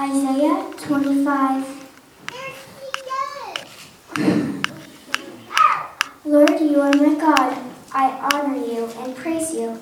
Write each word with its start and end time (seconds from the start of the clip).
Isaiah 0.00 0.64
25. 0.78 1.80
Lord, 6.24 6.60
you 6.60 6.80
are 6.80 6.92
my 6.96 7.14
God. 7.20 7.58
I 7.92 8.30
honor 8.32 8.56
you 8.56 8.88
and 8.98 9.14
praise 9.14 9.52
you. 9.52 9.78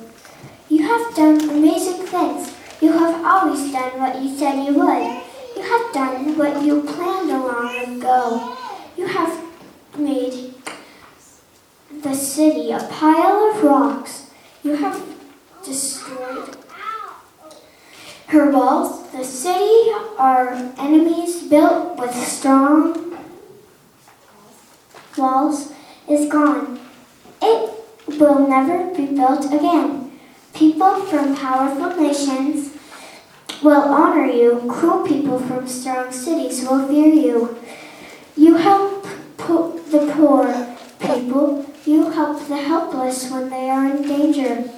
You 0.68 0.82
have 0.82 1.14
done 1.14 1.40
amazing 1.48 2.06
things. 2.06 2.52
You 2.80 2.92
have 2.92 3.24
always 3.24 3.70
done 3.70 4.00
what 4.00 4.20
you 4.20 4.36
said 4.36 4.64
you 4.66 4.74
would. 4.74 5.22
You 5.56 5.62
have 5.62 5.92
done 5.92 6.36
what 6.36 6.64
you 6.64 6.82
planned 6.82 7.28
long 7.28 7.98
ago. 7.98 8.56
You 8.96 9.06
have 9.06 9.44
made 9.96 10.54
the 12.02 12.07
city 12.18 12.70
a 12.70 12.80
pile 12.90 13.50
of 13.50 13.62
rocks. 13.62 14.30
You 14.62 14.74
have 14.76 15.02
destroyed 15.64 16.56
her 18.26 18.50
walls. 18.50 19.10
The 19.12 19.24
city 19.24 19.90
our 20.18 20.52
enemies 20.78 21.42
built 21.44 21.96
with 21.98 22.14
strong 22.14 23.16
walls 25.16 25.72
is 26.08 26.28
gone. 26.30 26.80
It 27.40 27.70
will 28.18 28.46
never 28.48 28.94
be 28.94 29.06
built 29.06 29.46
again. 29.46 30.12
People 30.54 30.96
from 31.06 31.36
powerful 31.36 31.96
nations 32.00 32.70
will 33.62 33.82
honor 33.82 34.26
you. 34.26 34.64
Cruel 34.68 35.06
people 35.06 35.38
from 35.38 35.66
strong 35.66 36.12
cities 36.12 36.66
will 36.66 36.86
fear 36.86 37.06
you. 37.06 37.58
You 38.36 38.56
help 38.56 39.06
po- 39.36 39.78
the 39.90 40.12
poor 40.12 40.76
people. 41.00 41.67
You 41.84 42.10
help 42.10 42.46
the 42.48 42.56
helpless 42.56 43.30
when 43.30 43.50
they 43.50 43.70
are 43.70 43.86
in 43.86 44.02
danger. 44.02 44.70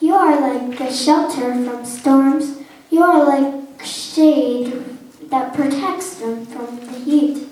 You 0.00 0.14
are 0.14 0.40
like 0.40 0.80
a 0.80 0.92
shelter 0.92 1.52
from 1.52 1.84
storms. 1.84 2.58
You 2.90 3.02
are 3.02 3.24
like 3.24 3.84
shade 3.84 4.84
that 5.30 5.54
protects 5.54 6.16
them 6.16 6.46
from 6.46 6.76
the 6.76 6.92
heat. 6.98 7.48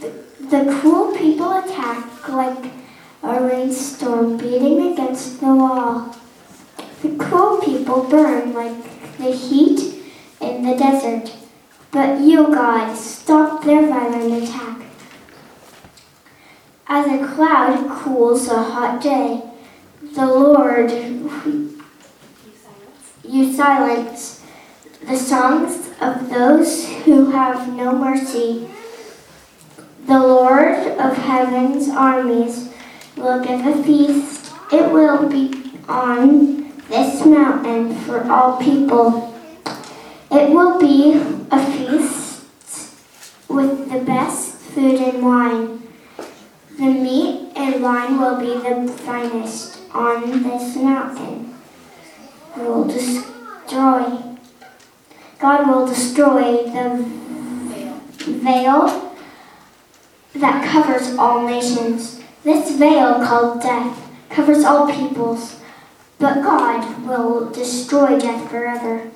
The, 0.00 0.12
the 0.40 0.78
cruel 0.80 1.16
people 1.16 1.52
attack 1.58 2.28
like 2.28 2.72
a 3.22 3.42
rainstorm 3.42 4.36
beating 4.36 4.92
against 4.92 5.40
the 5.40 5.54
wall. 5.54 6.16
The 7.02 7.16
cruel 7.16 7.60
people 7.60 8.04
burn 8.04 8.52
like 8.52 9.16
the 9.18 9.32
heat 9.32 10.02
in 10.40 10.62
the 10.62 10.76
desert. 10.76 11.32
But 11.90 12.20
you, 12.20 12.46
God, 12.48 12.96
stop 12.96 13.64
their 13.64 13.86
violent 13.86 14.42
attack. 14.42 14.81
As 16.94 17.06
a 17.06 17.26
cloud 17.26 17.88
cools 17.88 18.48
a 18.48 18.62
hot 18.62 19.00
day, 19.00 19.42
the 20.14 20.26
Lord, 20.26 20.90
you 23.24 23.50
silence 23.50 24.44
the 25.00 25.16
songs 25.16 25.88
of 26.02 26.28
those 26.28 26.86
who 27.04 27.30
have 27.30 27.74
no 27.74 27.92
mercy. 27.92 28.68
The 30.06 30.18
Lord 30.18 30.76
of 31.00 31.16
heaven's 31.16 31.88
armies 31.88 32.70
will 33.16 33.42
give 33.42 33.66
a 33.66 33.82
feast. 33.82 34.52
It 34.70 34.92
will 34.92 35.26
be 35.30 35.72
on 35.88 36.74
this 36.90 37.24
mountain 37.24 37.94
for 38.00 38.30
all 38.30 38.60
people. 38.60 39.34
It 40.30 40.50
will 40.50 40.78
be 40.78 41.14
a 41.50 41.58
feast 41.72 42.44
with 43.48 43.90
the 43.90 44.00
best 44.00 44.56
food 44.56 45.00
and 45.00 45.24
wine. 45.24 45.81
The 46.78 46.86
meat 46.86 47.52
and 47.54 47.82
wine 47.82 48.18
will 48.18 48.38
be 48.40 48.54
the 48.54 48.90
finest 48.92 49.80
on 49.92 50.42
this 50.42 50.76
mountain. 50.76 51.54
Will 52.56 52.84
destroy. 52.84 54.22
God 55.38 55.68
will 55.68 55.86
destroy 55.86 56.64
the 56.64 57.04
veil 58.24 59.12
that 60.34 60.64
covers 60.68 61.16
all 61.18 61.46
nations. 61.46 62.20
This 62.42 62.76
veil 62.76 63.24
called 63.24 63.62
death 63.62 64.10
covers 64.30 64.64
all 64.64 64.90
peoples, 64.90 65.60
but 66.18 66.42
God 66.42 67.06
will 67.06 67.50
destroy 67.50 68.18
death 68.18 68.50
forever. 68.50 69.10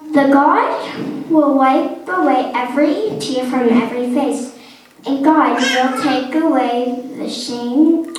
The 0.00 0.28
God 0.32 1.30
will 1.30 1.54
wipe 1.54 2.08
away 2.08 2.50
every 2.54 3.16
tear 3.20 3.44
from 3.48 3.68
every 3.68 4.12
face, 4.12 4.57
and 5.06 5.24
God 5.24 5.60
will 5.60 6.02
take 6.02 6.34
away 6.34 7.02
the 7.16 7.30
shame 7.30 8.14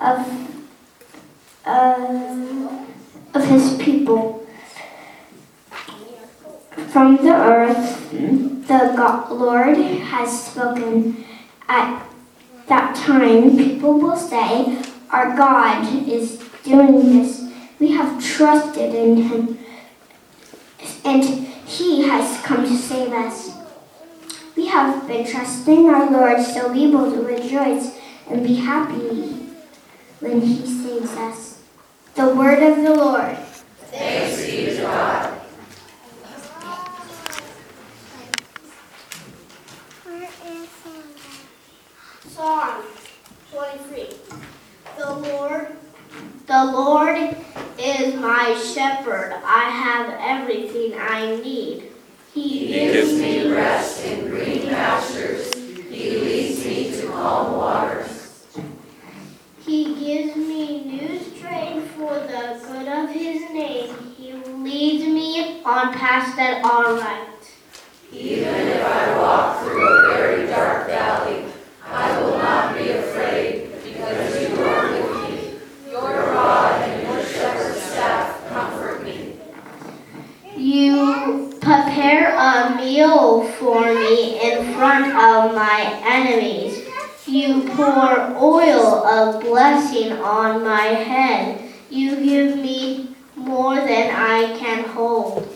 of 0.00 0.50
uh, 1.64 2.68
of 3.34 3.44
His 3.44 3.76
people 3.78 4.46
from 6.88 7.16
the 7.18 7.32
earth. 7.32 8.10
The 8.10 8.92
God, 8.96 9.32
Lord 9.32 9.76
has 9.76 10.46
spoken. 10.46 11.24
At 11.68 12.04
that 12.66 12.96
time, 12.96 13.56
people 13.56 13.98
will 13.98 14.16
say, 14.16 14.80
Our 15.10 15.36
God 15.36 16.08
is 16.08 16.38
doing 16.64 17.18
this. 17.18 17.48
We 17.78 17.92
have 17.92 18.22
trusted 18.22 18.94
in 18.94 19.22
Him, 19.22 19.58
and 21.04 21.24
He 21.24 22.02
has 22.02 22.42
come 22.42 22.64
to 22.64 22.76
save 22.76 23.12
us. 23.12 23.59
We 24.56 24.66
have 24.66 25.06
been 25.06 25.26
trusting 25.26 25.88
our 25.88 26.10
Lord, 26.10 26.42
so 26.42 26.72
we 26.72 26.88
will 26.88 27.10
rejoice 27.22 27.96
and 28.28 28.42
be 28.46 28.54
happy 28.56 29.46
when 30.20 30.40
He 30.40 30.66
saves 30.66 31.12
us. 31.12 31.62
The 32.14 32.34
word 32.34 32.62
of 32.62 32.82
the 32.82 32.94
Lord. 32.94 33.36
Thanks 33.90 34.44
be 34.44 34.66
to 34.66 34.82
God. 34.82 35.40
Psalm 42.28 42.84
23. 43.52 44.08
The 44.96 45.12
Lord, 45.14 45.76
the 46.46 46.64
Lord 46.64 47.36
is 47.78 48.14
my 48.14 48.54
shepherd. 48.74 49.34
I 49.44 49.70
have 49.70 50.10
everything 50.20 50.94
I 50.98 51.36
need. 51.36 51.90
He 52.32 52.68
gives 52.68 53.12
me 53.14 53.50
rest 53.50 54.04
in 54.04 54.19
green 54.44 54.68
pastures. 54.68 55.52
He 55.54 56.16
leads 56.16 56.64
me 56.64 56.90
to 56.92 57.08
calm 57.08 57.56
waters. 57.56 58.46
He 59.66 59.84
gives 59.96 60.34
me 60.36 60.84
new 60.84 61.20
strength 61.20 61.90
for 61.90 62.14
the 62.14 62.58
good 62.66 62.88
of 62.88 63.10
his 63.10 63.50
name. 63.50 63.94
He 64.16 64.32
leads 64.32 65.04
me 65.04 65.62
on 65.62 65.92
paths 65.92 66.34
that 66.36 66.64
are 66.64 66.94
right. 66.94 67.26
Even 68.12 68.54
if 68.54 68.84
I 68.84 69.18
walk 69.18 69.62
through 69.62 69.86
a 69.86 70.14
very 70.14 70.46
dark 70.46 70.86
valley, 70.86 71.44
I 71.86 72.20
will 72.20 72.38
not 72.38 72.76
be 72.78 72.90
afraid 72.90 73.70
because 73.84 74.40
you 74.40 74.56
are 74.56 74.90
with 74.90 75.30
me. 75.30 75.90
Your 75.90 76.32
rod 76.32 76.82
and 76.88 77.02
your 77.02 77.24
shepherd's 77.24 77.82
staff 77.82 78.48
comfort 78.48 79.04
me. 79.04 79.36
You 80.56 81.59
prepare 81.70 82.34
a 82.36 82.74
meal 82.74 83.44
for 83.44 83.80
me 83.94 84.40
in 84.40 84.74
front 84.74 85.06
of 85.06 85.54
my 85.54 86.02
enemies. 86.04 86.84
You 87.26 87.62
pour 87.76 88.10
oil 88.36 89.06
of 89.06 89.40
blessing 89.40 90.12
on 90.14 90.64
my 90.64 90.82
head. 90.82 91.62
You 91.88 92.16
give 92.16 92.56
me 92.56 93.14
more 93.36 93.76
than 93.76 94.10
I 94.10 94.58
can 94.58 94.82
hold. 94.82 95.48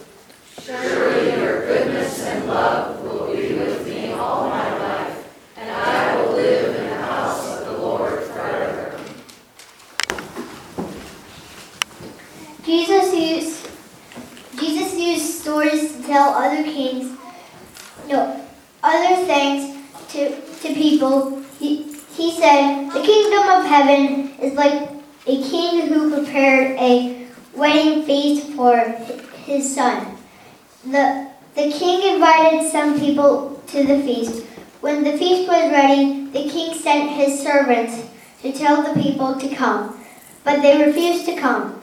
Surely 0.62 1.30
your 1.30 1.66
goodness 1.66 2.22
and 2.22 2.46
love 2.46 3.02
will 3.02 3.34
be 3.34 3.54
with 3.54 3.84
me 3.88 4.12
all 4.12 4.48
my 4.48 4.78
life, 4.78 5.28
and 5.56 5.68
I 5.68 6.16
will 6.16 6.32
live 6.34 6.76
in 6.76 6.90
the 6.90 6.96
house 6.96 7.58
of 7.58 7.66
the 7.66 7.78
Lord 7.78 8.22
forever. 8.22 9.00
Jesus 12.64 13.12
used 13.12 13.64
Jesus 14.64 14.94
used 14.98 15.40
stories 15.40 15.82
to 15.82 15.83
tell 16.14 16.30
other 16.30 16.62
kings, 16.62 17.10
no, 18.08 18.40
other 18.82 19.16
things 19.26 19.76
to 20.10 20.30
to 20.62 20.74
people. 20.74 21.42
He, 21.58 21.70
he 22.16 22.30
said, 22.38 22.90
"The 22.92 23.02
kingdom 23.02 23.48
of 23.54 23.66
heaven 23.66 24.30
is 24.40 24.54
like 24.54 24.90
a 25.26 25.36
king 25.50 25.88
who 25.88 26.14
prepared 26.14 26.78
a 26.78 27.26
wedding 27.54 28.04
feast 28.04 28.52
for 28.52 28.76
his 29.46 29.74
son. 29.74 30.16
The 30.84 31.06
the 31.58 31.66
king 31.80 32.14
invited 32.14 32.70
some 32.70 32.98
people 33.00 33.60
to 33.74 33.84
the 33.90 33.98
feast. 34.06 34.44
When 34.86 35.02
the 35.02 35.16
feast 35.18 35.48
was 35.48 35.72
ready, 35.72 36.26
the 36.36 36.46
king 36.54 36.74
sent 36.74 37.10
his 37.10 37.42
servants 37.42 38.02
to 38.42 38.52
tell 38.52 38.82
the 38.82 39.00
people 39.02 39.34
to 39.40 39.48
come. 39.54 39.82
but 40.44 40.60
they 40.60 40.72
refused 40.84 41.24
to 41.24 41.34
come 41.36 41.80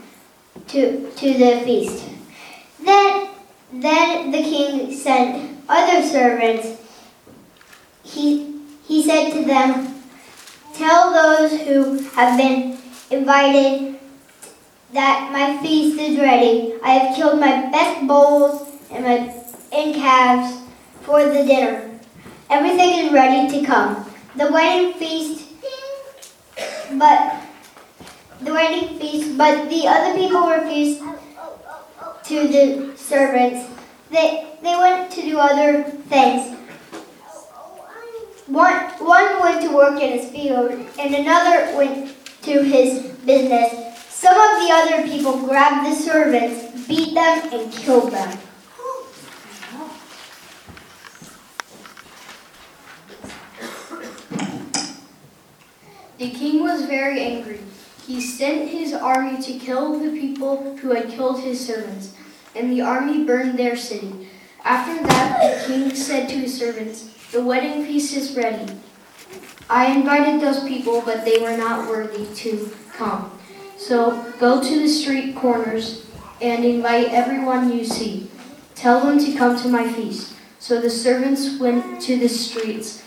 to, 0.67 1.09
to 1.19 1.33
the 1.33 1.61
feast. 1.65 2.05
Then, 2.79 3.30
then 3.73 4.31
the 4.31 4.43
king 4.43 4.93
sent 4.95 5.57
other 5.69 6.05
servants. 6.05 6.79
He, 8.03 8.59
he 8.87 9.03
said 9.03 9.31
to 9.33 9.45
them, 9.45 9.95
Tell 10.73 11.13
those 11.13 11.61
who 11.61 11.99
have 12.15 12.37
been 12.37 12.77
invited 13.09 13.99
that 14.93 15.31
my 15.31 15.61
feast 15.61 15.99
is 15.99 16.17
ready. 16.17 16.73
I 16.83 16.91
have 16.91 17.15
killed 17.15 17.39
my 17.39 17.69
best 17.71 18.07
bulls 18.07 18.67
and 18.89 19.05
my 19.05 19.41
and 19.71 19.95
calves 19.95 20.61
for 21.01 21.23
the 21.23 21.43
dinner. 21.45 21.89
Everything 22.49 23.05
is 23.05 23.13
ready 23.13 23.47
to 23.49 23.65
come. 23.65 24.05
The 24.35 24.51
wedding 24.51 24.93
feast, 24.99 25.47
but 26.97 27.41
the 28.41 28.51
wedding 28.51 28.99
feast, 28.99 29.37
but 29.37 29.69
the 29.69 29.87
other 29.87 30.17
people 30.17 30.49
refused 30.49 31.01
to 32.31 32.47
the 32.47 32.95
servants. 32.95 33.69
They 34.09 34.47
they 34.63 34.75
went 34.77 35.11
to 35.11 35.21
do 35.21 35.37
other 35.37 35.83
things. 35.83 36.57
One 38.47 38.75
one 39.03 39.41
went 39.41 39.61
to 39.63 39.75
work 39.75 39.99
in 39.99 40.17
his 40.17 40.31
field, 40.31 40.71
and 40.97 41.13
another 41.13 41.75
went 41.75 42.15
to 42.43 42.63
his 42.63 43.03
business. 43.25 43.99
Some 44.07 44.39
of 44.39 44.63
the 44.63 44.69
other 44.71 45.03
people 45.03 45.45
grabbed 45.45 45.85
the 45.85 45.95
servants, 45.95 46.87
beat 46.87 47.13
them, 47.15 47.49
and 47.51 47.73
killed 47.73 48.13
them. 48.13 48.37
The 56.17 56.29
king 56.29 56.63
was 56.63 56.85
very 56.85 57.19
angry. 57.19 57.59
He 58.11 58.19
sent 58.19 58.67
his 58.67 58.91
army 58.91 59.41
to 59.41 59.57
kill 59.57 59.97
the 59.97 60.11
people 60.11 60.75
who 60.79 60.91
had 60.91 61.07
killed 61.07 61.39
his 61.39 61.65
servants, 61.65 62.13
and 62.53 62.69
the 62.69 62.81
army 62.81 63.23
burned 63.23 63.57
their 63.57 63.77
city. 63.77 64.27
After 64.65 65.01
that, 65.07 65.39
the 65.39 65.65
king 65.65 65.95
said 65.95 66.27
to 66.27 66.35
his 66.35 66.59
servants, 66.59 67.09
The 67.31 67.41
wedding 67.41 67.85
feast 67.85 68.13
is 68.13 68.35
ready. 68.35 68.73
I 69.69 69.93
invited 69.93 70.41
those 70.41 70.59
people, 70.67 71.01
but 71.05 71.23
they 71.23 71.39
were 71.39 71.55
not 71.55 71.87
worthy 71.87 72.25
to 72.35 72.69
come. 72.91 73.31
So 73.77 74.33
go 74.37 74.61
to 74.61 74.79
the 74.79 74.89
street 74.89 75.33
corners 75.37 76.05
and 76.41 76.65
invite 76.65 77.13
everyone 77.13 77.71
you 77.71 77.85
see. 77.85 78.29
Tell 78.75 79.05
them 79.05 79.19
to 79.19 79.37
come 79.37 79.57
to 79.61 79.69
my 79.69 79.89
feast. 79.89 80.35
So 80.59 80.81
the 80.81 80.89
servants 80.89 81.57
went 81.57 82.01
to 82.01 82.17
the 82.17 82.27
streets. 82.27 83.05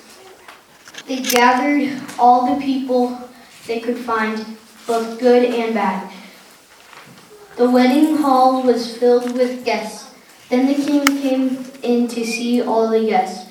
They 1.07 1.21
gathered 1.21 2.01
all 2.19 2.55
the 2.55 2.65
people 2.65 3.21
they 3.67 3.81
could 3.81 3.99
find, 3.99 4.57
both 4.87 5.19
good 5.19 5.45
and 5.45 5.75
bad. 5.75 6.13
The 7.57 7.71
wedding 7.71 8.17
hall 8.17 8.63
was 8.63 8.97
filled 8.97 9.33
with 9.33 9.65
guests. 9.65 10.15
Then 10.51 10.67
the 10.67 10.75
king 10.75 11.21
came 11.21 11.67
in 11.83 12.09
to 12.09 12.25
see 12.25 12.61
all 12.61 12.89
the 12.89 13.07
guests. 13.07 13.51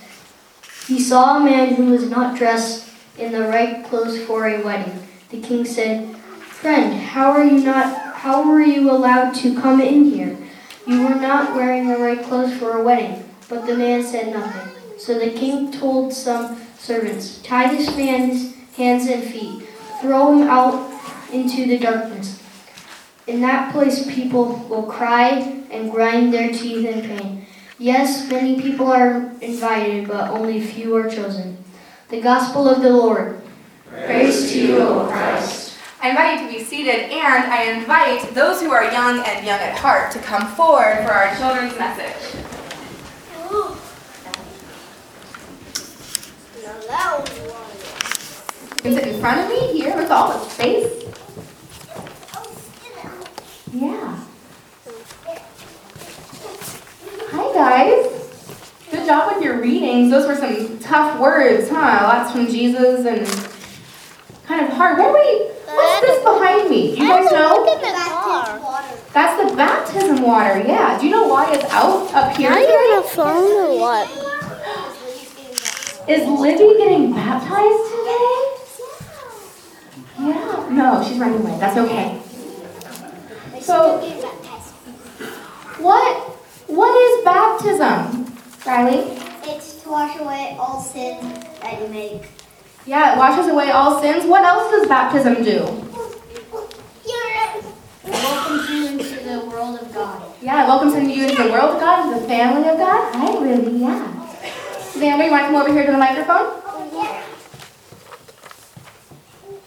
He 0.87 0.99
saw 0.99 1.37
a 1.37 1.43
man 1.43 1.75
who 1.75 1.85
was 1.85 2.09
not 2.09 2.37
dressed 2.37 2.89
in 3.17 3.31
the 3.31 3.47
right 3.47 3.85
clothes 3.85 4.21
for 4.25 4.47
a 4.47 4.61
wedding. 4.61 5.07
The 5.29 5.41
king 5.41 5.65
said, 5.65 6.15
Friend, 6.15 6.93
how 6.93 7.31
are 7.31 7.43
you 7.43 7.63
not 7.63 8.03
how 8.23 8.49
were 8.49 8.61
you 8.61 8.89
allowed 8.89 9.33
to 9.35 9.59
come 9.59 9.81
in 9.81 10.05
here? 10.05 10.37
You 10.87 11.03
were 11.03 11.15
not 11.15 11.55
wearing 11.55 11.89
the 11.89 11.97
right 11.97 12.23
clothes 12.23 12.57
for 12.57 12.77
a 12.77 12.83
wedding. 12.83 13.29
But 13.49 13.65
the 13.65 13.75
man 13.75 14.01
said 14.03 14.33
nothing. 14.33 14.71
So 14.97 15.19
the 15.19 15.31
king 15.31 15.71
told 15.71 16.13
some 16.13 16.57
servants, 16.77 17.41
Tie 17.41 17.75
this 17.75 17.95
man's 17.97 18.55
hands 18.77 19.07
and 19.07 19.23
feet, 19.23 19.67
throw 20.01 20.37
him 20.37 20.47
out 20.47 20.92
into 21.33 21.65
the 21.65 21.77
darkness. 21.77 22.41
In 23.25 23.41
that 23.41 23.71
place, 23.71 24.05
people 24.13 24.65
will 24.69 24.83
cry 24.83 25.63
and 25.71 25.91
grind 25.91 26.33
their 26.33 26.49
teeth 26.53 26.85
in 26.85 27.01
pain. 27.01 27.45
Yes, 27.79 28.29
many 28.29 28.61
people 28.61 28.87
are 28.87 29.31
invited, 29.41 30.07
but 30.07 30.29
only 30.29 30.61
few 30.61 30.95
are 30.95 31.09
chosen. 31.09 31.57
The 32.09 32.21
Gospel 32.21 32.69
of 32.69 32.81
the 32.81 32.89
Lord. 32.89 33.41
Praise 33.89 34.51
to 34.51 34.59
you, 34.59 34.77
O 34.79 35.07
Christ. 35.07 35.77
I 36.01 36.09
invite 36.09 36.41
you 36.41 36.47
to 36.47 36.57
be 36.57 36.63
seated, 36.63 36.95
and 36.95 37.51
I 37.51 37.63
invite 37.63 38.33
those 38.33 38.61
who 38.61 38.71
are 38.71 38.83
young 38.83 39.19
and 39.25 39.45
young 39.45 39.59
at 39.59 39.77
heart 39.77 40.11
to 40.11 40.19
come 40.19 40.47
forward 40.55 40.97
for 41.05 41.13
our 41.13 41.35
children's 41.37 41.77
message. 41.79 42.41
You 48.75 48.91
can 48.91 48.93
sit 48.93 49.07
in 49.07 49.21
front 49.21 49.39
of 49.39 49.47
me 49.49 49.79
here 49.79 49.95
with 49.95 50.11
all 50.11 50.27
the 50.27 50.49
space. 50.49 50.91
Yeah. 53.71 54.19
Hi, 57.31 57.53
guys. 57.53 58.05
Good 58.91 59.05
job 59.07 59.33
with 59.33 59.43
your 59.43 59.61
readings. 59.61 60.02
Those 60.13 60.27
were 60.27 60.35
some 60.35 60.77
tough 60.77 61.19
words, 61.19 61.71
huh? 61.71 62.03
Lots 62.03 62.31
from 62.33 62.45
Jesus 62.45 63.03
and 63.03 63.25
kind 64.45 64.63
of 64.63 64.71
hard. 64.71 64.99
What 64.99 65.07
are 65.07 65.13
we? 65.13 65.47
What's 65.65 66.01
this 66.01 66.23
behind 66.23 66.69
me? 66.69 66.91
You 66.91 67.07
guys 67.07 67.31
know? 67.31 67.65
That's 69.11 69.49
the 69.49 69.55
baptism 69.55 70.21
water. 70.21 70.59
Yeah. 70.59 70.99
Do 70.99 71.07
you 71.07 71.11
know 71.13 71.27
why 71.27 71.51
it's 71.51 71.63
out 71.71 72.13
up 72.13 72.37
here? 72.37 72.51
Are 72.51 72.59
you 72.59 72.67
on 72.67 73.03
a 73.03 73.07
phone 73.07 73.71
or 73.71 73.79
what? 73.79 74.07
Is 76.07 76.27
Libby 76.29 76.77
getting 76.77 77.13
baptized 77.13 77.89
today? 77.89 78.37
Yeah. 80.19 80.67
No, 80.69 81.03
she's 81.07 81.17
running 81.17 81.39
away. 81.41 81.57
That's 81.59 81.75
okay. 81.75 82.21
So, 83.61 83.97
what 85.79 86.17
what 86.67 86.95
is 87.01 87.23
baptism, 87.25 88.31
Riley? 88.63 89.22
It's 89.83 89.89
to 89.89 89.91
wash 89.91 90.17
away 90.17 90.55
all 90.57 90.79
sin 90.79 91.19
that 91.61 91.81
you 91.81 91.89
make. 91.89 92.21
Yeah, 92.85 93.15
it 93.15 93.17
washes 93.17 93.51
away 93.51 93.69
all 93.71 94.01
sins. 94.01 94.25
What 94.25 94.45
else 94.45 94.71
does 94.71 94.87
baptism 94.87 95.43
do? 95.43 95.59
Welcomes 98.05 98.69
you 98.69 98.87
into 98.87 99.03
the 99.25 99.45
world 99.49 99.81
of 99.81 99.93
God. 99.93 100.23
Yeah, 100.41 100.63
it 100.63 100.67
welcomes 100.69 100.93
you 100.95 101.25
into 101.27 101.43
the 101.43 101.51
world 101.51 101.75
of 101.75 101.81
God, 101.81 102.07
into 102.07 102.21
the 102.21 102.27
family 102.29 102.69
of 102.69 102.77
God. 102.77 103.13
Hi, 103.13 103.37
really, 103.43 103.77
Yeah. 103.77 104.07
Xander, 104.93 105.25
you 105.25 105.31
want 105.31 105.43
to 105.43 105.47
come 105.47 105.55
over 105.55 105.73
here 105.73 105.85
to 105.85 105.91
the 105.91 105.97
microphone? 105.97 106.47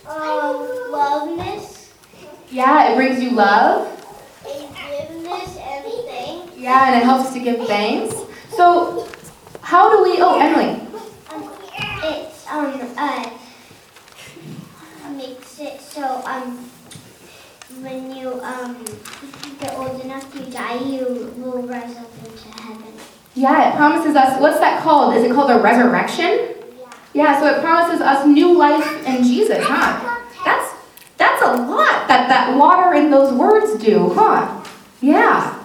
Um, 0.08 0.92
loveness, 0.92 1.90
Yeah, 2.48 2.88
it 2.92 2.96
brings 2.96 3.22
you 3.22 3.32
love. 3.32 3.86
forgiveness, 4.42 5.58
and 5.58 5.84
thanks. 6.06 6.56
Yeah, 6.56 6.86
and 6.86 7.02
it 7.02 7.04
helps 7.04 7.34
to 7.34 7.38
give 7.38 7.66
thanks. 7.66 8.14
So, 8.56 9.06
how 9.66 9.90
do 9.90 10.04
we? 10.04 10.22
Oh, 10.22 10.38
Emily. 10.38 10.80
It's 12.04 12.46
um 12.46 12.80
uh 12.96 13.30
makes 15.10 15.58
it 15.58 15.80
so 15.80 16.22
um 16.24 16.58
when 17.80 18.14
you 18.14 18.40
um 18.42 18.84
get 19.58 19.74
old 19.74 20.00
enough 20.02 20.32
to 20.34 20.50
die, 20.50 20.78
you 20.78 21.34
will 21.38 21.62
rise 21.62 21.96
up 21.96 22.10
into 22.24 22.48
heaven. 22.62 22.92
Yeah, 23.34 23.72
it 23.72 23.76
promises 23.76 24.14
us. 24.14 24.40
What's 24.40 24.60
that 24.60 24.84
called? 24.84 25.16
Is 25.16 25.24
it 25.24 25.32
called 25.32 25.50
a 25.50 25.58
resurrection? 25.58 26.54
Yeah, 27.12 27.40
so 27.40 27.46
it 27.48 27.60
promises 27.60 28.00
us 28.00 28.24
new 28.24 28.56
life 28.56 29.04
in 29.04 29.24
Jesus, 29.24 29.64
huh? 29.66 30.20
That's 30.44 30.74
that's 31.16 31.42
a 31.42 31.52
lot 31.66 32.06
that 32.06 32.28
that 32.28 32.56
water 32.56 32.94
and 32.94 33.12
those 33.12 33.32
words 33.32 33.82
do, 33.82 34.10
huh? 34.14 34.62
Yeah. 35.00 35.55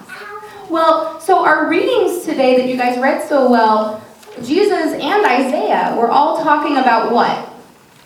Well, 0.71 1.19
so 1.19 1.43
our 1.43 1.67
readings 1.67 2.23
today 2.23 2.55
that 2.55 2.65
you 2.65 2.77
guys 2.77 2.97
read 2.97 3.27
so 3.27 3.51
well, 3.51 4.01
Jesus 4.41 4.93
and 4.93 5.25
Isaiah 5.25 5.93
were 5.97 6.09
all 6.09 6.41
talking 6.41 6.77
about 6.77 7.11
what? 7.11 7.49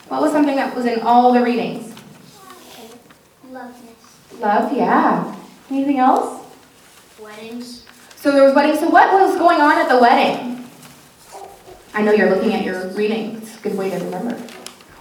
What 0.10 0.22
was 0.22 0.31
something 0.31 0.55
that 0.55 0.75
was 0.75 0.88
in 0.88 1.01
all 1.01 1.31
the 1.31 1.43
readings? 1.43 1.93
Loveness. 3.51 4.39
Love, 4.39 4.75
yeah. 4.75 5.36
Anything 5.69 6.00
else? 6.00 6.43
Weddings. 7.22 7.86
So 8.15 8.31
there 8.31 8.43
was 8.43 8.55
wedding. 8.55 8.75
So 8.77 8.89
what 8.89 9.13
was 9.13 9.38
going 9.38 9.62
on 9.62 9.77
at 9.77 9.88
the 9.88 10.00
wedding? 10.00 10.67
I 11.93 12.01
know 12.01 12.13
you're 12.13 12.31
looking 12.31 12.55
at 12.55 12.65
your 12.65 12.88
reading. 12.93 13.36
It's 13.36 13.60
a 13.60 13.62
good 13.62 13.77
way 13.77 13.91
to 13.91 13.98
remember. 13.98 14.41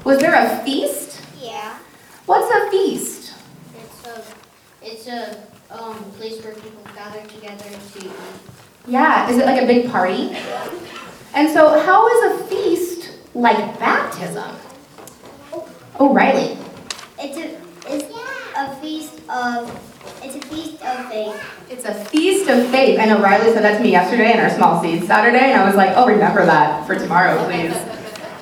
Was 0.05 0.19
there 0.19 0.35
a 0.35 0.63
feast? 0.65 1.23
Yeah. 1.41 1.79
What's 2.27 2.55
a 2.55 2.71
feast? 2.71 3.35
It's 3.75 4.07
a 4.07 4.25
it's 4.83 5.07
a 5.09 5.54
um 5.71 5.97
place 6.13 6.43
where 6.45 6.55
people 6.55 6.83
gather 6.95 7.21
together 7.29 7.65
to 7.65 8.07
eat. 8.07 8.13
Yeah, 8.87 9.29
is 9.31 9.39
it 9.39 9.47
like 9.47 9.63
a 9.63 9.67
big 9.67 9.91
party? 9.91 10.37
And 11.35 11.51
so 11.51 11.81
how 11.81 12.07
is 12.09 12.41
a 12.41 12.45
feast 12.45 13.11
like 13.35 13.79
baptism? 13.79 14.55
Oh, 15.99 16.13
Riley. 16.13 16.59
It's 17.19 17.37
a 17.39 17.61
it's 17.87 18.15
a 18.57 18.77
feast 18.77 19.21
of 19.29 19.71
it's 20.23 20.37
a 20.37 20.41
feast 20.49 20.83
of 20.83 21.09
faith. 21.09 21.43
It's 21.71 21.85
a 21.85 21.95
feast 22.07 22.49
of 22.49 22.69
faith. 22.71 22.99
I 22.99 23.07
know 23.07 23.21
Riley 23.21 23.53
said 23.53 23.63
that 23.65 23.79
to 23.79 23.83
me 23.83 23.91
yesterday 23.91 24.33
in 24.33 24.41
our 24.41 24.51
small 24.51 24.83
seeds 24.83 25.07
Saturday, 25.07 25.53
and 25.53 25.61
I 25.61 25.67
was 25.67 25.77
like, 25.77 25.97
oh, 25.97 26.07
remember 26.07 26.45
that 26.47 26.87
for 26.87 26.95
tomorrow, 26.95 27.45
please. 27.47 27.75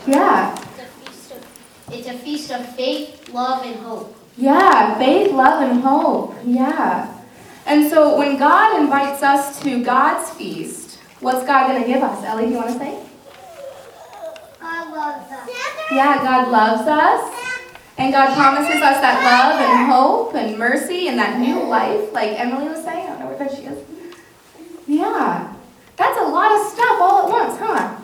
Yeah. 0.05 0.53
It's 0.59 0.81
a 0.81 0.85
feast 0.85 1.31
of 1.33 1.93
it's 1.93 2.09
a 2.09 2.19
feast 2.19 2.51
of 2.51 2.75
faith, 2.75 3.29
love, 3.33 3.65
and 3.65 3.77
hope. 3.77 4.17
Yeah, 4.37 4.99
faith, 4.99 5.33
love, 5.33 5.63
and 5.63 5.81
hope. 5.81 6.35
Yeah. 6.45 7.21
And 7.67 7.89
so 7.89 8.19
when 8.19 8.39
God 8.39 8.81
invites 8.81 9.23
us 9.23 9.61
to 9.63 9.85
God's 9.85 10.31
feast, 10.31 10.99
what's 11.21 11.47
God 11.47 11.69
going 11.69 11.83
to 11.83 11.87
give 11.87 12.03
us? 12.03 12.25
Ellie, 12.25 12.47
do 12.47 12.51
you 12.51 12.57
want 12.57 12.71
to 12.71 12.79
say? 12.79 12.99
God 14.61 14.91
loves 14.91 15.33
us. 15.33 15.51
Yeah, 15.91 16.17
God 16.23 16.49
loves 16.51 16.89
us. 16.89 17.39
And 17.99 18.13
God 18.13 18.35
promises 18.35 18.83
us 18.83 19.01
that 19.01 19.23
love 19.23 19.61
and 19.61 19.93
hope 19.93 20.35
and 20.35 20.59
mercy 20.59 21.09
and 21.09 21.19
that 21.19 21.39
new 21.39 21.63
life, 21.63 22.13
like 22.13 22.41
Emily 22.41 22.69
was 22.69 22.83
saying. 22.83 23.05
I 23.05 23.09
don't 23.11 23.21
know 23.21 23.27
where 23.27 23.39
that 23.39 23.55
she 23.55 23.65
is. 23.65 23.85
Yeah. 24.87 25.55
That's 25.97 26.19
a 26.19 26.25
lot 26.25 26.59
of 26.59 26.67
stuff 26.67 27.01
all 27.01 27.27
at 27.27 27.31
once, 27.31 27.59
huh? 27.59 27.99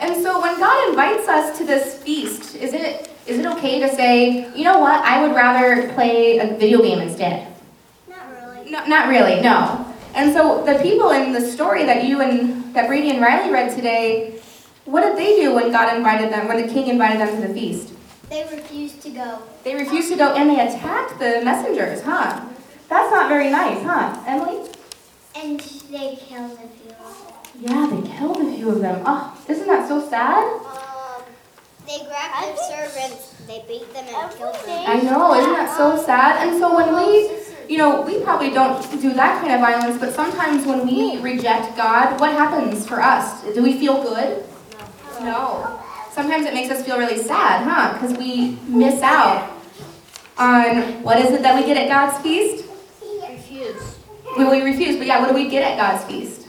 And 0.00 0.22
so 0.22 0.40
when 0.40 0.58
God 0.58 0.90
invites 0.90 1.28
us 1.28 1.56
to 1.58 1.64
this 1.64 1.96
feast, 2.02 2.56
is 2.56 2.72
it 2.74 3.07
is 3.28 3.38
it 3.38 3.46
okay 3.46 3.78
to 3.80 3.94
say, 3.94 4.50
you 4.56 4.64
know 4.64 4.78
what, 4.78 5.04
I 5.04 5.22
would 5.22 5.36
rather 5.36 5.92
play 5.92 6.38
a 6.38 6.56
video 6.56 6.80
game 6.82 7.00
instead? 7.00 7.46
Not 8.08 8.30
really. 8.30 8.70
No, 8.70 8.86
not 8.86 9.08
really, 9.08 9.40
no. 9.42 9.84
And 10.14 10.32
so 10.32 10.64
the 10.64 10.78
people 10.82 11.10
in 11.10 11.32
the 11.32 11.40
story 11.40 11.84
that 11.84 12.04
you 12.04 12.22
and 12.22 12.74
that 12.74 12.88
Brady 12.88 13.10
and 13.10 13.20
Riley 13.20 13.52
read 13.52 13.74
today, 13.74 14.40
what 14.86 15.02
did 15.02 15.18
they 15.18 15.36
do 15.36 15.54
when 15.54 15.70
God 15.70 15.94
invited 15.94 16.32
them, 16.32 16.48
when 16.48 16.66
the 16.66 16.72
king 16.72 16.88
invited 16.88 17.20
them 17.20 17.40
to 17.40 17.46
the 17.46 17.52
feast? 17.52 17.92
They 18.30 18.42
refused 18.50 19.02
to 19.02 19.10
go. 19.10 19.42
They 19.62 19.74
refused 19.74 20.10
to 20.10 20.16
go 20.16 20.34
and 20.34 20.48
they 20.48 20.60
attacked 20.66 21.18
the 21.18 21.42
messengers, 21.44 22.02
huh? 22.02 22.40
That's 22.88 23.10
not 23.10 23.28
very 23.28 23.50
nice, 23.50 23.82
huh? 23.82 24.22
Emily? 24.26 24.70
And 25.36 25.60
they 25.60 26.16
killed 26.16 26.52
a 26.52 26.68
few 26.68 26.90
of 26.90 27.26
them. 27.26 27.34
Yeah, 27.60 27.86
they 27.90 28.08
killed 28.16 28.38
a 28.38 28.56
few 28.56 28.70
of 28.70 28.80
them. 28.80 29.02
Oh, 29.04 29.38
isn't 29.48 29.66
that 29.66 29.86
so 29.86 30.00
sad? 30.08 30.44
Oh, 30.44 30.77
They 31.88 32.04
grabbed 32.04 32.36
their 32.36 32.56
servants, 32.68 33.34
they 33.46 33.64
beat 33.66 33.92
them 33.94 34.04
and 34.08 34.30
killed 34.36 34.54
them. 34.54 34.84
I 34.86 35.00
know, 35.00 35.34
isn't 35.34 35.52
that 35.54 35.74
so 35.74 35.96
sad? 35.96 36.46
And 36.46 36.58
so 36.60 36.76
when 36.76 36.94
we, 36.94 37.38
you 37.72 37.78
know, 37.78 38.02
we 38.02 38.20
probably 38.20 38.50
don't 38.50 38.78
do 39.00 39.14
that 39.14 39.40
kind 39.40 39.54
of 39.54 39.60
violence, 39.60 39.98
but 39.98 40.14
sometimes 40.14 40.66
when 40.66 40.86
we 40.86 41.18
reject 41.22 41.74
God, 41.78 42.20
what 42.20 42.32
happens 42.32 42.86
for 42.86 43.00
us? 43.00 43.42
Do 43.54 43.62
we 43.62 43.78
feel 43.78 44.02
good? 44.02 44.44
No. 45.22 45.80
Sometimes 46.12 46.44
it 46.44 46.52
makes 46.52 46.70
us 46.70 46.84
feel 46.84 46.98
really 46.98 47.16
sad, 47.16 47.64
huh? 47.64 47.94
Because 47.94 48.18
we 48.18 48.58
miss 48.68 49.00
out 49.00 49.50
on 50.36 51.02
what 51.02 51.18
is 51.18 51.32
it 51.32 51.40
that 51.40 51.54
we 51.58 51.66
get 51.66 51.78
at 51.78 51.88
God's 51.88 52.22
feast? 52.22 52.66
Refused. 53.30 53.96
Well, 54.36 54.50
we 54.50 54.60
refuse, 54.60 54.98
but 54.98 55.06
yeah, 55.06 55.20
what 55.20 55.28
do 55.30 55.34
we 55.34 55.48
get 55.48 55.62
at 55.64 55.78
God's 55.78 56.04
feast? 56.04 56.48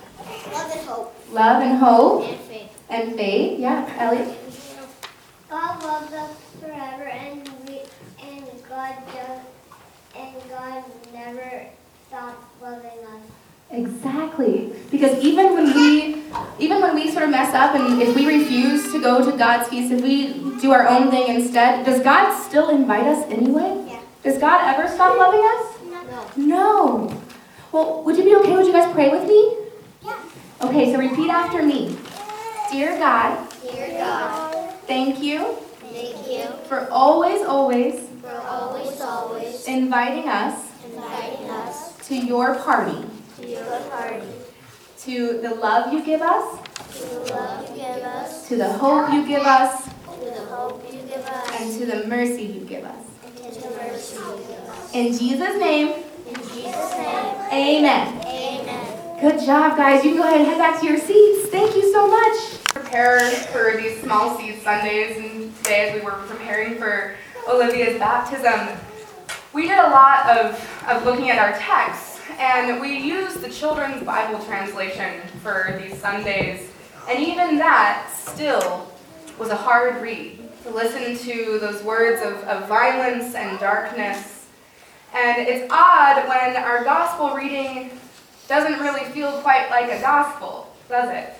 Love 0.51 0.71
and 0.71 0.81
hope. 0.81 1.15
Love 1.31 1.63
and 1.63 1.77
hope 1.77 2.27
And 2.27 2.39
faith. 2.41 2.69
and 2.89 3.15
faith. 3.15 3.59
Yeah, 3.59 3.95
Ellie? 3.97 4.35
God 5.49 5.83
loves 5.83 6.13
us 6.13 6.31
forever, 6.59 7.03
and 7.05 7.49
we 7.67 7.81
and 8.21 8.45
God 8.69 8.95
does, 9.07 9.41
and 10.15 10.35
God 10.49 10.83
never 11.13 11.65
stops 12.07 12.45
loving 12.61 12.99
us. 13.05 13.23
Exactly. 13.71 14.73
Because 14.91 15.23
even 15.23 15.53
when 15.53 15.73
we 15.75 16.23
even 16.59 16.81
when 16.81 16.95
we 16.95 17.09
sort 17.09 17.23
of 17.23 17.29
mess 17.29 17.53
up 17.53 17.75
and 17.75 18.01
if 18.01 18.15
we 18.15 18.27
refuse 18.27 18.91
to 18.91 19.01
go 19.01 19.29
to 19.29 19.37
God's 19.37 19.69
feast, 19.69 19.91
if 19.91 20.01
we 20.01 20.33
do 20.59 20.71
our 20.71 20.87
own 20.87 21.09
thing 21.09 21.35
instead, 21.35 21.85
does 21.85 22.01
God 22.03 22.35
still 22.39 22.69
invite 22.69 23.05
us 23.05 23.25
anyway? 23.29 23.85
Yeah. 23.87 24.01
Does 24.23 24.37
God 24.37 24.61
ever 24.73 24.87
stop 24.93 25.17
loving 25.17 25.41
us? 25.41 26.35
No. 26.37 27.07
No. 27.07 27.21
Well, 27.71 28.03
would 28.03 28.17
you 28.17 28.23
be 28.23 28.35
okay? 28.37 28.55
Would 28.55 28.65
you 28.65 28.73
guys 28.73 28.91
pray 28.91 29.09
with 29.09 29.27
me? 29.27 29.55
Yeah. 30.03 30.19
Okay, 30.61 30.91
so 30.91 30.99
repeat 30.99 31.29
after 31.29 31.63
me. 31.63 31.95
Dear 32.71 32.97
God, 32.97 33.47
Dear 33.61 33.89
God, 33.99 34.58
thank 34.89 35.21
you 35.21 35.55
thank 35.93 36.27
you 36.27 36.43
for 36.67 36.87
always, 36.91 37.41
always 37.45 37.95
for 38.21 38.35
always, 38.41 38.99
always 39.01 39.65
inviting 39.65 40.27
us 40.27 40.55
inviting 40.85 41.49
us 41.49 41.95
to 42.07 42.15
your 42.15 42.55
party, 42.55 43.05
to 43.37 43.47
your 43.47 43.79
party, 43.91 44.25
to 44.97 45.39
the 45.41 45.53
love 45.55 45.93
you 45.93 46.03
give 46.03 46.21
us, 46.21 46.59
to 46.97 47.05
the 47.05 47.33
love 47.33 47.69
you 47.69 47.75
give 47.75 48.03
us, 48.03 48.47
to 48.47 48.55
the 48.57 48.69
hope 48.73 49.13
you 49.13 49.25
give 49.27 49.43
us, 49.43 49.83
to 49.85 50.25
the 50.25 50.45
hope 50.49 50.83
you 50.91 50.99
give 51.07 51.25
us, 51.25 51.61
and 51.61 51.79
to 51.79 51.85
the 51.85 52.07
mercy 52.07 52.43
you 52.43 52.61
give 52.65 52.83
us. 52.83 53.05
and 53.23 53.53
to 53.53 53.61
the 53.61 53.69
mercy 53.77 54.15
you 54.17 54.37
give 54.47 54.69
us. 54.69 54.93
In 54.95 55.13
Jesus' 55.13 55.57
name, 55.59 55.87
In 56.27 56.35
Jesus' 56.35 56.91
name, 56.97 57.35
amen. 57.53 58.07
amen. 58.25 59.21
Good 59.21 59.45
job, 59.45 59.77
guys. 59.77 60.03
You 60.03 60.11
can 60.11 60.21
go 60.21 60.27
ahead 60.27 60.41
and 60.41 60.49
head 60.49 60.57
back 60.57 60.79
to 60.81 60.85
your 60.87 60.97
seats. 60.97 61.49
Thank 61.49 61.75
you 61.75 61.91
so 61.93 62.07
much. 62.07 62.58
Prepare 62.89 63.29
for 63.51 63.77
these 63.77 64.01
small 64.01 64.35
seed 64.35 64.63
Sundays, 64.63 65.15
and 65.17 65.55
today 65.57 65.89
as 65.89 65.93
we 65.93 66.01
were 66.01 66.23
preparing 66.25 66.75
for 66.79 67.13
Olivia's 67.47 67.99
baptism, 67.99 68.75
we 69.53 69.67
did 69.67 69.77
a 69.77 69.89
lot 69.91 70.27
of, 70.27 70.83
of 70.87 71.05
looking 71.05 71.29
at 71.29 71.37
our 71.37 71.55
texts, 71.59 72.19
and 72.39 72.81
we 72.81 72.97
used 72.97 73.41
the 73.41 73.49
Children's 73.49 74.03
Bible 74.03 74.43
translation 74.43 75.21
for 75.43 75.79
these 75.79 76.01
Sundays, 76.01 76.71
and 77.07 77.19
even 77.19 77.59
that 77.59 78.11
still 78.11 78.91
was 79.37 79.49
a 79.49 79.55
hard 79.55 80.01
read 80.01 80.39
to 80.63 80.71
listen 80.71 81.15
to 81.27 81.59
those 81.59 81.83
words 81.83 82.23
of, 82.23 82.37
of 82.45 82.67
violence 82.67 83.35
and 83.35 83.59
darkness. 83.59 84.47
And 85.13 85.47
it's 85.47 85.71
odd 85.71 86.27
when 86.27 86.57
our 86.57 86.83
gospel 86.83 87.35
reading 87.35 87.91
doesn't 88.47 88.79
really 88.79 89.05
feel 89.11 89.31
quite 89.43 89.69
like 89.69 89.91
a 89.91 90.01
gospel, 90.01 90.75
does 90.89 91.11
it? 91.11 91.38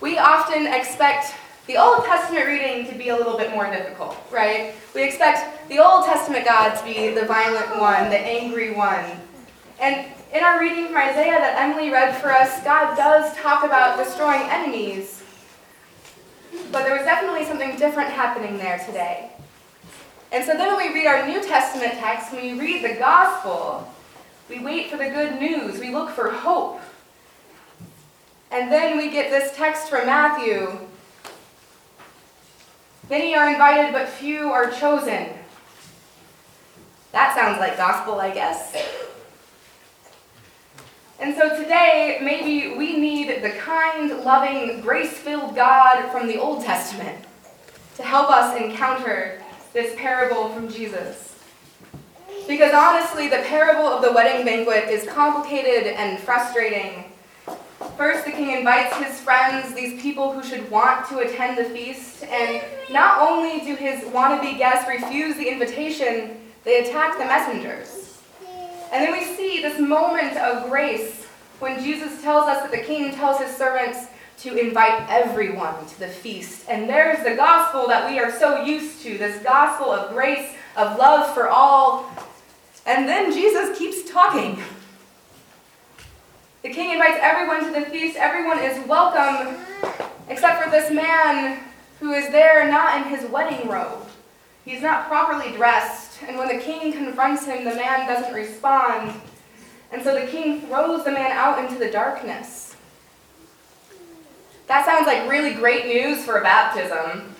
We 0.00 0.18
often 0.18 0.66
expect 0.66 1.34
the 1.66 1.76
Old 1.76 2.04
Testament 2.04 2.46
reading 2.46 2.86
to 2.86 2.94
be 2.96 3.08
a 3.08 3.16
little 3.16 3.36
bit 3.36 3.50
more 3.50 3.70
difficult, 3.70 4.16
right? 4.30 4.74
We 4.94 5.02
expect 5.02 5.68
the 5.68 5.80
Old 5.84 6.04
Testament 6.04 6.44
God 6.44 6.74
to 6.76 6.84
be 6.84 7.08
the 7.08 7.26
violent 7.26 7.78
one, 7.80 8.08
the 8.08 8.18
angry 8.18 8.72
one. 8.72 9.04
And 9.80 10.06
in 10.32 10.44
our 10.44 10.60
reading 10.60 10.86
from 10.86 10.96
Isaiah 10.96 11.38
that 11.38 11.56
Emily 11.58 11.90
read 11.90 12.14
for 12.20 12.30
us, 12.30 12.62
God 12.62 12.96
does 12.96 13.36
talk 13.36 13.64
about 13.64 13.98
destroying 14.02 14.42
enemies. 14.42 15.22
But 16.70 16.84
there 16.84 16.94
was 16.94 17.04
definitely 17.04 17.44
something 17.44 17.76
different 17.76 18.10
happening 18.10 18.56
there 18.56 18.78
today. 18.78 19.32
And 20.30 20.44
so 20.44 20.56
then 20.56 20.74
when 20.76 20.88
we 20.88 20.94
read 20.94 21.06
our 21.06 21.26
New 21.26 21.42
Testament 21.42 21.94
text, 21.94 22.32
when 22.32 22.42
we 22.56 22.60
read 22.60 22.84
the 22.84 22.98
gospel, 22.98 23.92
we 24.48 24.60
wait 24.60 24.90
for 24.90 24.96
the 24.96 25.08
good 25.08 25.40
news. 25.40 25.80
We 25.80 25.90
look 25.90 26.10
for 26.10 26.30
hope. 26.30 26.80
And 28.50 28.72
then 28.72 28.96
we 28.96 29.10
get 29.10 29.30
this 29.30 29.56
text 29.56 29.88
from 29.88 30.06
Matthew 30.06 30.88
Many 33.10 33.34
are 33.34 33.50
invited, 33.50 33.94
but 33.94 34.06
few 34.06 34.52
are 34.52 34.70
chosen. 34.70 35.28
That 37.12 37.34
sounds 37.34 37.58
like 37.58 37.78
gospel, 37.78 38.20
I 38.20 38.30
guess. 38.30 38.76
And 41.18 41.34
so 41.34 41.56
today, 41.56 42.18
maybe 42.22 42.76
we 42.76 42.98
need 42.98 43.42
the 43.42 43.50
kind, 43.50 44.10
loving, 44.24 44.82
grace 44.82 45.14
filled 45.14 45.56
God 45.56 46.12
from 46.12 46.28
the 46.28 46.38
Old 46.38 46.62
Testament 46.62 47.24
to 47.96 48.02
help 48.02 48.30
us 48.30 48.60
encounter 48.60 49.42
this 49.72 49.94
parable 49.98 50.50
from 50.50 50.68
Jesus. 50.68 51.36
Because 52.46 52.74
honestly, 52.74 53.28
the 53.28 53.42
parable 53.46 53.86
of 53.86 54.02
the 54.02 54.12
wedding 54.12 54.44
banquet 54.44 54.90
is 54.90 55.08
complicated 55.08 55.94
and 55.94 56.18
frustrating. 56.20 57.04
First, 57.98 58.24
the 58.24 58.30
king 58.30 58.56
invites 58.56 58.94
his 58.98 59.18
friends, 59.18 59.74
these 59.74 60.00
people 60.00 60.32
who 60.32 60.40
should 60.48 60.70
want 60.70 61.08
to 61.08 61.18
attend 61.18 61.58
the 61.58 61.64
feast, 61.64 62.22
and 62.22 62.62
not 62.92 63.20
only 63.20 63.58
do 63.58 63.74
his 63.74 64.04
wannabe 64.12 64.56
guests 64.56 64.88
refuse 64.88 65.34
the 65.34 65.50
invitation, 65.50 66.38
they 66.62 66.84
attack 66.84 67.18
the 67.18 67.24
messengers. 67.24 68.20
And 68.92 69.04
then 69.04 69.10
we 69.10 69.24
see 69.24 69.60
this 69.60 69.80
moment 69.80 70.36
of 70.36 70.70
grace 70.70 71.24
when 71.58 71.82
Jesus 71.82 72.22
tells 72.22 72.44
us 72.44 72.62
that 72.62 72.70
the 72.70 72.86
king 72.86 73.12
tells 73.16 73.40
his 73.40 73.56
servants 73.56 74.06
to 74.42 74.56
invite 74.56 75.04
everyone 75.10 75.84
to 75.86 75.98
the 75.98 76.06
feast. 76.06 76.68
And 76.68 76.88
there's 76.88 77.24
the 77.24 77.34
gospel 77.34 77.88
that 77.88 78.08
we 78.08 78.20
are 78.20 78.30
so 78.30 78.62
used 78.62 79.02
to 79.02 79.18
this 79.18 79.42
gospel 79.42 79.90
of 79.90 80.14
grace, 80.14 80.54
of 80.76 80.96
love 80.98 81.34
for 81.34 81.48
all. 81.48 82.08
And 82.86 83.08
then 83.08 83.32
Jesus 83.32 83.76
keeps 83.76 84.08
talking. 84.08 84.62
The 86.68 86.74
king 86.74 86.90
invites 86.90 87.18
everyone 87.22 87.64
to 87.64 87.80
the 87.80 87.86
feast. 87.86 88.18
Everyone 88.18 88.58
is 88.58 88.86
welcome, 88.86 89.56
except 90.28 90.62
for 90.62 90.70
this 90.70 90.90
man 90.90 91.60
who 91.98 92.12
is 92.12 92.28
there 92.28 92.70
not 92.70 92.98
in 92.98 93.04
his 93.04 93.24
wedding 93.30 93.66
robe. 93.66 94.06
He's 94.66 94.82
not 94.82 95.08
properly 95.08 95.56
dressed, 95.56 96.22
and 96.24 96.36
when 96.36 96.48
the 96.48 96.62
king 96.62 96.92
confronts 96.92 97.46
him, 97.46 97.64
the 97.64 97.74
man 97.74 98.06
doesn't 98.06 98.34
respond. 98.34 99.18
And 99.92 100.02
so 100.02 100.12
the 100.12 100.26
king 100.26 100.60
throws 100.60 101.04
the 101.04 101.10
man 101.10 101.32
out 101.32 101.58
into 101.58 101.78
the 101.78 101.90
darkness. 101.90 102.76
That 104.66 104.84
sounds 104.84 105.06
like 105.06 105.26
really 105.26 105.54
great 105.54 105.86
news 105.86 106.22
for 106.22 106.36
a 106.36 106.42
baptism. 106.42 107.34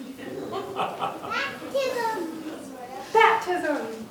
Baptism! 3.12 4.06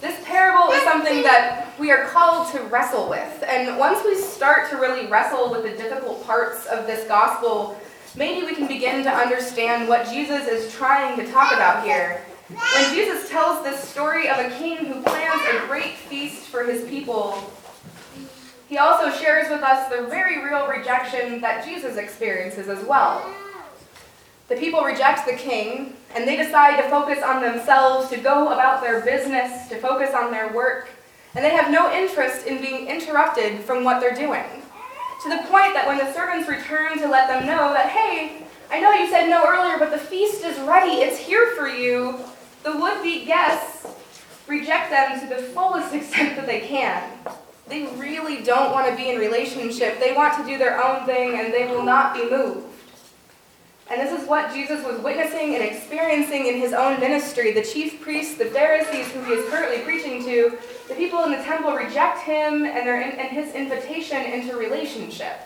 This 0.00 0.24
parable 0.24 0.70
is 0.70 0.82
something 0.84 1.24
that 1.24 1.65
we 1.78 1.90
are 1.90 2.06
called 2.08 2.50
to 2.52 2.60
wrestle 2.62 3.08
with. 3.08 3.44
And 3.46 3.78
once 3.78 4.04
we 4.04 4.16
start 4.16 4.70
to 4.70 4.76
really 4.76 5.06
wrestle 5.06 5.50
with 5.50 5.62
the 5.62 5.70
difficult 5.70 6.24
parts 6.24 6.66
of 6.66 6.86
this 6.86 7.06
gospel, 7.06 7.78
maybe 8.16 8.46
we 8.46 8.54
can 8.54 8.66
begin 8.66 9.02
to 9.04 9.10
understand 9.10 9.88
what 9.88 10.08
Jesus 10.08 10.46
is 10.48 10.72
trying 10.74 11.16
to 11.18 11.30
talk 11.30 11.52
about 11.52 11.84
here. 11.84 12.24
When 12.48 12.94
Jesus 12.94 13.28
tells 13.28 13.64
this 13.64 13.80
story 13.80 14.28
of 14.28 14.38
a 14.38 14.50
king 14.58 14.86
who 14.86 15.02
plans 15.02 15.42
a 15.52 15.66
great 15.66 15.94
feast 15.94 16.46
for 16.46 16.64
his 16.64 16.88
people, 16.88 17.42
he 18.68 18.78
also 18.78 19.10
shares 19.10 19.50
with 19.50 19.62
us 19.62 19.88
the 19.88 20.06
very 20.06 20.44
real 20.44 20.66
rejection 20.66 21.40
that 21.40 21.64
Jesus 21.64 21.96
experiences 21.96 22.68
as 22.68 22.84
well. 22.84 23.28
The 24.48 24.56
people 24.56 24.82
reject 24.82 25.26
the 25.26 25.34
king, 25.34 25.94
and 26.14 26.26
they 26.26 26.36
decide 26.36 26.80
to 26.80 26.88
focus 26.88 27.22
on 27.22 27.42
themselves, 27.42 28.08
to 28.10 28.16
go 28.16 28.52
about 28.52 28.80
their 28.80 29.00
business, 29.00 29.68
to 29.68 29.78
focus 29.78 30.14
on 30.14 30.30
their 30.30 30.52
work, 30.52 30.88
and 31.36 31.44
they 31.44 31.50
have 31.50 31.70
no 31.70 31.92
interest 31.92 32.46
in 32.46 32.62
being 32.62 32.88
interrupted 32.88 33.60
from 33.60 33.84
what 33.84 34.00
they're 34.00 34.14
doing. 34.14 34.42
To 35.22 35.28
the 35.28 35.42
point 35.48 35.74
that 35.74 35.84
when 35.86 35.98
the 35.98 36.10
servants 36.14 36.48
return 36.48 36.98
to 36.98 37.08
let 37.08 37.28
them 37.28 37.46
know 37.46 37.74
that, 37.74 37.90
hey, 37.90 38.46
I 38.70 38.80
know 38.80 38.90
you 38.92 39.08
said 39.10 39.28
no 39.28 39.44
earlier, 39.46 39.78
but 39.78 39.90
the 39.90 39.98
feast 39.98 40.42
is 40.44 40.58
ready, 40.60 41.02
it's 41.02 41.18
here 41.18 41.52
for 41.54 41.68
you, 41.68 42.18
the 42.62 42.76
would 42.76 43.02
be 43.02 43.26
guests 43.26 43.86
reject 44.48 44.90
them 44.90 45.20
to 45.20 45.26
the 45.26 45.42
fullest 45.42 45.94
extent 45.94 46.36
that 46.36 46.46
they 46.46 46.60
can. 46.60 47.02
They 47.68 47.86
really 47.96 48.42
don't 48.42 48.72
want 48.72 48.88
to 48.88 48.96
be 48.96 49.10
in 49.10 49.18
relationship. 49.18 50.00
They 50.00 50.14
want 50.14 50.38
to 50.38 50.46
do 50.50 50.56
their 50.56 50.82
own 50.82 51.04
thing 51.04 51.38
and 51.38 51.52
they 51.52 51.66
will 51.66 51.82
not 51.82 52.14
be 52.14 52.30
moved. 52.30 52.64
And 53.88 54.00
this 54.00 54.20
is 54.20 54.28
what 54.28 54.52
Jesus 54.52 54.84
was 54.84 55.00
witnessing 55.00 55.54
and 55.54 55.62
experiencing 55.62 56.46
in 56.46 56.56
his 56.56 56.72
own 56.72 56.98
ministry. 56.98 57.52
The 57.52 57.62
chief 57.62 58.00
priests, 58.00 58.36
the 58.36 58.46
Pharisees, 58.46 59.12
who 59.12 59.22
he 59.22 59.32
is 59.34 59.48
currently 59.48 59.84
preaching 59.84 60.24
to, 60.24 60.58
the 60.88 60.94
people 60.94 61.22
in 61.24 61.30
the 61.30 61.42
temple 61.44 61.72
reject 61.72 62.20
him 62.22 62.64
and, 62.64 62.86
their, 62.86 63.00
and 63.00 63.28
his 63.28 63.54
invitation 63.54 64.20
into 64.22 64.56
relationship. 64.56 65.38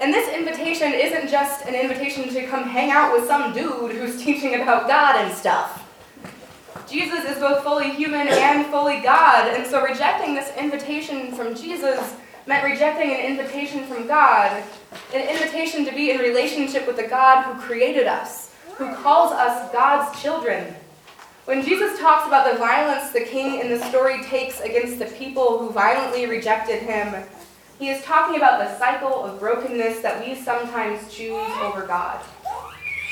And 0.00 0.12
this 0.12 0.34
invitation 0.34 0.92
isn't 0.92 1.28
just 1.28 1.66
an 1.66 1.74
invitation 1.74 2.28
to 2.28 2.46
come 2.46 2.64
hang 2.64 2.90
out 2.90 3.12
with 3.12 3.26
some 3.26 3.52
dude 3.52 3.92
who's 3.92 4.22
teaching 4.24 4.60
about 4.60 4.88
God 4.88 5.16
and 5.16 5.34
stuff. 5.34 5.82
Jesus 6.88 7.24
is 7.24 7.38
both 7.38 7.62
fully 7.62 7.90
human 7.90 8.28
and 8.28 8.66
fully 8.66 9.00
God, 9.00 9.48
and 9.48 9.66
so 9.66 9.82
rejecting 9.82 10.34
this 10.34 10.54
invitation 10.56 11.32
from 11.32 11.54
Jesus 11.54 12.14
meant 12.46 12.64
rejecting 12.64 13.10
an 13.12 13.20
invitation 13.20 13.84
from 13.86 14.06
God, 14.06 14.62
an 15.14 15.28
invitation 15.28 15.84
to 15.84 15.92
be 15.92 16.10
in 16.10 16.18
relationship 16.18 16.86
with 16.86 16.96
the 16.96 17.06
God 17.06 17.42
who 17.42 17.60
created 17.60 18.06
us, 18.06 18.54
who 18.76 18.94
calls 18.96 19.32
us 19.32 19.72
God's 19.72 20.20
children. 20.20 20.74
When 21.44 21.62
Jesus 21.62 21.98
talks 21.98 22.26
about 22.26 22.50
the 22.50 22.58
violence 22.58 23.12
the 23.12 23.20
king 23.20 23.60
in 23.60 23.68
the 23.68 23.78
story 23.88 24.22
takes 24.24 24.60
against 24.60 24.98
the 24.98 25.04
people 25.04 25.58
who 25.58 25.70
violently 25.70 26.26
rejected 26.26 26.82
him, 26.82 27.24
he 27.78 27.90
is 27.90 28.02
talking 28.04 28.36
about 28.36 28.58
the 28.58 28.78
cycle 28.78 29.24
of 29.24 29.38
brokenness 29.38 30.00
that 30.00 30.24
we 30.24 30.34
sometimes 30.34 31.12
choose 31.12 31.50
over 31.60 31.86
God. 31.86 32.18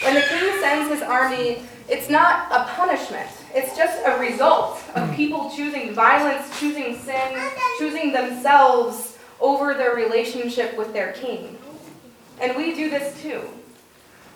When 0.02 0.14
the 0.14 0.22
king 0.22 0.60
sends 0.60 0.92
his 0.92 1.02
army, 1.02 1.62
it's 1.88 2.10
not 2.10 2.50
a 2.50 2.64
punishment. 2.74 3.28
It's 3.54 3.76
just 3.76 4.00
a 4.04 4.18
result 4.18 4.82
of 4.96 5.14
people 5.14 5.50
choosing 5.54 5.94
violence, 5.94 6.58
choosing 6.58 6.98
sin, 6.98 7.40
choosing 7.78 8.12
themselves 8.12 9.16
over 9.40 9.74
their 9.74 9.94
relationship 9.94 10.76
with 10.76 10.92
their 10.92 11.12
king. 11.12 11.56
And 12.40 12.56
we 12.56 12.74
do 12.74 12.90
this 12.90 13.20
too. 13.22 13.42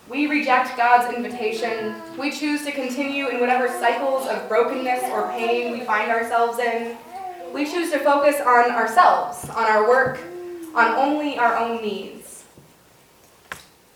We 0.09 0.27
reject 0.27 0.77
God's 0.77 1.15
invitation. 1.15 1.95
We 2.19 2.31
choose 2.31 2.65
to 2.65 2.73
continue 2.73 3.29
in 3.29 3.41
whatever 3.41 3.69
cycles 3.69 4.27
of 4.27 4.49
brokenness 4.49 5.05
or 5.11 5.29
pain 5.33 5.73
we 5.73 5.85
find 5.85 6.11
ourselves 6.11 6.59
in. 6.59 6.97
We 7.53 7.65
choose 7.65 7.91
to 7.93 7.99
focus 7.99 8.41
on 8.41 8.71
ourselves, 8.71 9.49
on 9.51 9.65
our 9.65 9.87
work, 9.87 10.19
on 10.75 10.93
only 10.93 11.39
our 11.39 11.57
own 11.57 11.83
needs. 11.83 12.45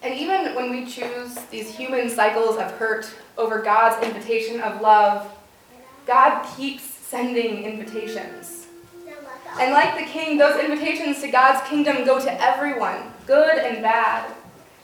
And 0.02 0.14
even 0.14 0.54
when 0.54 0.70
we 0.70 0.84
choose 0.84 1.34
these 1.50 1.74
human 1.74 2.10
cycles 2.10 2.56
of 2.56 2.72
hurt 2.72 3.08
over 3.38 3.62
God's 3.62 4.04
invitation 4.04 4.60
of 4.60 4.80
love, 4.80 5.32
God 6.06 6.44
keeps 6.56 6.82
sending 6.82 7.62
invitations. 7.62 8.61
And 9.58 9.72
like 9.72 9.98
the 9.98 10.10
king, 10.10 10.38
those 10.38 10.58
invitations 10.62 11.20
to 11.20 11.28
God's 11.28 11.66
kingdom 11.68 12.04
go 12.04 12.18
to 12.20 12.42
everyone, 12.42 13.12
good 13.26 13.58
and 13.58 13.82
bad. 13.82 14.34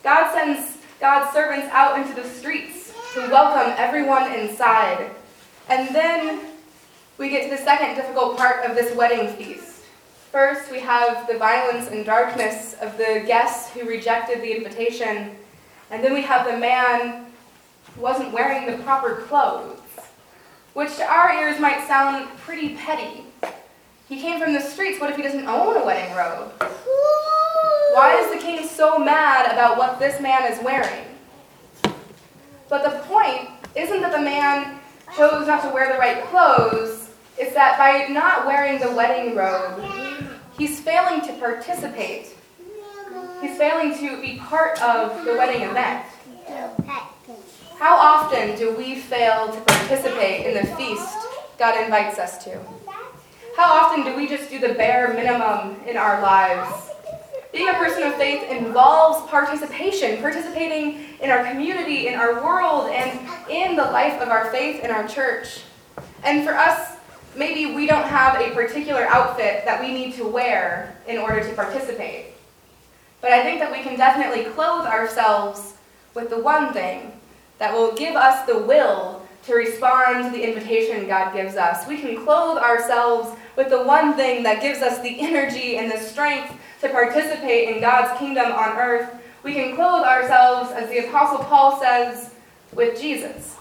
God 0.03 0.33
sends 0.33 0.79
God's 1.01 1.33
servants 1.33 1.69
out 1.73 1.99
into 1.99 2.15
the 2.21 2.29
streets 2.29 2.93
to 3.15 3.21
welcome 3.31 3.75
everyone 3.79 4.33
inside. 4.33 5.11
And 5.69 5.95
then 5.95 6.41
we 7.19 7.31
get 7.31 7.51
to 7.51 7.57
the 7.57 7.63
second 7.63 7.97
difficult 7.97 8.37
part 8.37 8.65
of 8.65 8.77
this 8.77 8.95
wedding 8.95 9.29
feast. 9.35 9.85
First, 10.31 10.71
we 10.71 10.81
have 10.81 11.27
the 11.27 11.39
violence 11.39 11.89
and 11.89 12.05
darkness 12.05 12.75
of 12.83 12.99
the 12.99 13.25
guests 13.27 13.71
who 13.71 13.89
rejected 13.89 14.43
the 14.43 14.57
invitation. 14.57 15.31
And 15.91 16.05
then 16.05 16.13
we 16.13 16.23
have 16.23 16.47
the 16.47 16.57
man 16.59 17.27
who 17.95 18.03
wasn't 18.03 18.33
wearing 18.33 18.71
the 18.71 18.83
proper 18.85 19.23
clothes, 19.23 19.81
which 20.75 20.97
to 20.97 21.05
our 21.05 21.33
ears 21.33 21.59
might 21.59 21.87
sound 21.87 22.29
pretty 22.41 22.75
petty. 22.75 23.25
He 24.09 24.19
came 24.21 24.41
from 24.41 24.55
the 24.55 24.61
streets. 24.61 24.99
What 25.01 25.11
if 25.11 25.17
he 25.17 25.23
doesn't 25.23 25.47
own 25.47 25.77
a 25.77 25.85
wedding 25.85 26.17
robe? 26.17 26.51
Why 27.93 28.17
is 28.21 28.33
the 28.33 28.39
king 28.39 28.67
so 28.67 28.99
mad 28.99 29.53
about 29.53 29.77
what 29.77 29.99
this 29.99 30.21
man 30.21 30.51
is 30.51 30.63
wearing? 30.65 31.05
But 32.71 32.85
the 32.85 32.99
point 33.07 33.51
isn't 33.75 34.01
that 34.01 34.13
the 34.13 34.21
man 34.21 34.79
chose 35.15 35.47
not 35.47 35.63
to 35.63 35.69
wear 35.71 35.93
the 35.93 35.99
right 35.99 36.25
clothes, 36.27 37.11
it's 37.37 37.55
that 37.55 37.77
by 37.79 38.13
not 38.13 38.47
wearing 38.47 38.81
the 38.81 38.93
wedding 38.93 39.37
robe, 39.37 39.85
he's 40.59 40.81
failing 40.81 41.21
to 41.23 41.33
participate. 41.35 42.35
He's 43.41 43.57
failing 43.57 43.97
to 43.99 44.21
be 44.21 44.39
part 44.39 44.81
of 44.83 45.25
the 45.25 45.35
wedding 45.35 45.63
event. 45.63 46.05
How 47.79 47.97
often 47.97 48.57
do 48.57 48.75
we 48.75 48.97
fail 48.97 49.53
to 49.53 49.61
participate 49.61 50.47
in 50.47 50.55
the 50.55 50.75
feast 50.77 51.17
God 51.59 51.83
invites 51.83 52.19
us 52.19 52.43
to? 52.45 52.59
How 53.59 53.87
often 53.87 54.05
do 54.05 54.15
we 54.15 54.29
just 54.29 54.51
do 54.51 54.61
the 54.61 54.75
bare 54.75 55.15
minimum 55.15 55.81
in 55.85 55.97
our 55.97 56.23
lives? 56.23 56.93
Being 57.53 57.69
a 57.69 57.73
person 57.73 58.05
of 58.05 58.15
faith 58.15 58.49
involves 58.49 59.29
participation, 59.29 60.21
participating 60.21 61.07
in 61.21 61.29
our 61.31 61.45
community, 61.45 62.07
in 62.07 62.15
our 62.15 62.35
world, 62.35 62.89
and 62.93 63.19
in 63.51 63.75
the 63.75 63.83
life 63.83 64.23
of 64.23 64.29
our 64.29 64.53
faith 64.53 64.85
in 64.85 64.93
our 64.93 65.09
church. 65.09 65.63
And 66.23 66.47
for 66.47 66.55
us, 66.55 66.99
maybe 67.35 67.75
we 67.75 67.89
don't 67.89 68.07
have 68.07 68.41
a 68.41 68.55
particular 68.55 69.09
outfit 69.09 69.65
that 69.65 69.81
we 69.81 69.91
need 69.91 70.15
to 70.15 70.25
wear 70.25 70.97
in 71.09 71.19
order 71.19 71.41
to 71.41 71.53
participate. 71.55 72.27
But 73.21 73.33
I 73.33 73.43
think 73.43 73.59
that 73.59 73.73
we 73.73 73.81
can 73.81 73.99
definitely 73.99 74.45
clothe 74.53 74.87
ourselves 74.87 75.75
with 76.15 76.31
the 76.31 76.39
one 76.39 76.73
thing 76.73 77.11
that 77.59 77.75
will 77.75 77.93
give 77.97 78.15
us 78.15 78.47
the 78.47 78.57
will 78.57 79.27
to 79.47 79.55
respond 79.55 80.27
to 80.27 80.31
the 80.31 80.47
invitation 80.47 81.09
God 81.09 81.33
gives 81.35 81.57
us. 81.57 81.89
We 81.89 81.99
can 81.99 82.23
clothe 82.23 82.59
ourselves 82.59 83.37
with 83.59 83.71
the 83.71 83.83
one 83.83 84.15
thing 84.15 84.45
that 84.45 84.63
gives 84.63 84.83
us 84.83 85.01
the 85.01 85.21
energy 85.21 85.79
and 85.79 85.91
the 85.91 85.99
strength 85.99 86.55
to 86.81 86.89
participate 86.89 87.69
in 87.69 87.81
God's 87.81 88.17
kingdom 88.17 88.53
on 88.53 88.79
earth. 88.79 89.11
We 89.43 89.53
can 89.53 89.75
clothe 89.75 90.05
ourselves, 90.05 90.71
as 90.71 90.89
the 90.89 91.09
Apostle 91.09 91.45
Paul 91.45 91.81
says, 91.81 92.33
with 92.73 93.01
Jesus. 93.01 93.57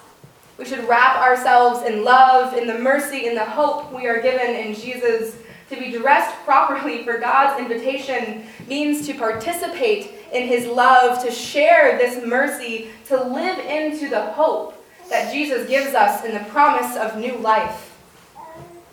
We 0.60 0.66
should 0.66 0.88
wrap 0.88 1.18
ourselves 1.18 1.82
in 1.82 2.04
love, 2.04 2.54
in 2.54 2.68
the 2.68 2.78
mercy, 2.78 3.26
in 3.26 3.34
the 3.34 3.44
hope 3.44 3.92
we 3.92 4.06
are 4.06 4.22
given 4.22 4.56
in 4.56 4.76
Jesus. 4.76 5.36
To 5.72 5.76
be 5.76 5.92
dressed 5.92 6.36
properly 6.46 7.04
for 7.04 7.18
God's 7.18 7.60
invitation 7.60 8.46
means 8.68 9.08
to 9.08 9.16
participate 9.16 10.12
in 10.32 10.48
his 10.48 10.68
love, 10.68 11.24
to 11.24 11.32
share 11.32 11.98
this 11.98 12.24
mercy, 12.24 12.90
to 13.08 13.20
live 13.20 13.58
into 13.66 14.10
the 14.10 14.22
hope 14.34 14.76
that 15.10 15.34
Jesus 15.34 15.68
gives 15.68 15.96
us 15.96 16.24
in 16.24 16.36
the 16.36 16.50
promise 16.52 16.96
of 16.98 17.18
new 17.18 17.36
life. 17.38 17.87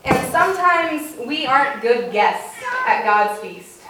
And 0.05 0.31
sometimes 0.31 1.17
we 1.27 1.47
aren't 1.47 1.81
good 1.81 2.13
guests 2.13 2.63
at 2.87 3.05
God's 3.05 3.41
feast. 3.41 3.81